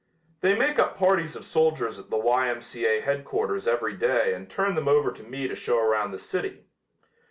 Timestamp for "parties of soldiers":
0.97-1.99